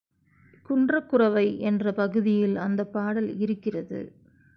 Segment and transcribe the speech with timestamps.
[0.65, 4.01] குன்றக் குரவை என்ற பகுதியில் அந்தப் பாடல் இருக்கிறது.